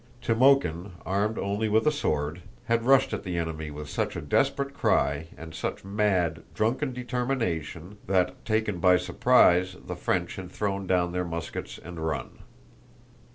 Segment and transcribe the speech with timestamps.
[0.19, 4.73] Timókhin, armed only with a sword, had rushed at the enemy with such a desperate
[4.73, 11.11] cry and such mad, drunken determination that, taken by surprise, the French had thrown down
[11.11, 12.39] their muskets and run.